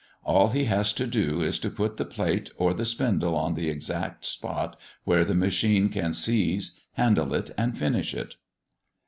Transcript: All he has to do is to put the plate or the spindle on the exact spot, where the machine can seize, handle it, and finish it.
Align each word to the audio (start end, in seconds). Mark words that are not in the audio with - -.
All 0.23 0.47
he 0.47 0.63
has 0.65 0.93
to 0.93 1.05
do 1.05 1.43
is 1.43 1.59
to 1.59 1.69
put 1.69 1.97
the 1.97 2.05
plate 2.05 2.49
or 2.57 2.73
the 2.73 2.85
spindle 2.85 3.35
on 3.35 3.53
the 3.53 3.69
exact 3.69 4.25
spot, 4.25 4.75
where 5.03 5.23
the 5.23 5.35
machine 5.35 5.89
can 5.89 6.15
seize, 6.15 6.79
handle 6.93 7.35
it, 7.35 7.51
and 7.55 7.77
finish 7.77 8.15
it. 8.15 8.33